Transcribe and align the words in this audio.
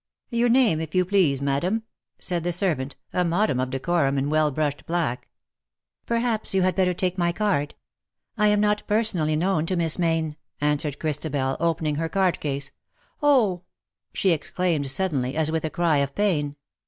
"Your 0.31 0.49
name, 0.49 0.81
if 0.81 0.95
you 0.95 1.05
please, 1.05 1.43
madam 1.43 1.81
?^^ 1.43 1.81
said 2.19 2.43
the 2.43 2.51
servant, 2.51 2.95
a 3.13 3.23
model 3.23 3.61
of 3.61 3.69
decorum 3.69 4.17
in 4.17 4.31
well 4.31 4.49
brushed 4.49 4.87
black." 4.87 5.27
Perhaps, 6.07 6.55
you 6.55 6.63
had 6.63 6.73
better 6.75 6.95
take 6.95 7.19
my 7.19 7.31
card. 7.31 7.75
I 8.35 8.47
am 8.47 8.59
not 8.59 8.81
personally 8.87 9.35
known 9.35 9.67
to 9.67 9.75
Miss 9.75 9.97
Mayne/^ 9.97 10.37
answered 10.59 10.97
LOVE 11.03 11.07
IS 11.07 11.17
LOVE 11.23 11.31
FOR 11.31 11.37
EVERMORE. 11.37 11.57
279 11.57 11.59
Christabel^ 11.59 11.69
opening 11.69 11.95
her 11.97 12.09
card 12.09 12.39
case." 12.39 12.71
Oh 13.29 13.61
V^ 14.11 14.15
she 14.17 14.31
exclaimed 14.31 14.89
suddenly, 14.89 15.37
as 15.37 15.51
with 15.51 15.63
a 15.65 15.69
cry 15.69 15.97
of 15.97 16.15
pain. 16.15 16.55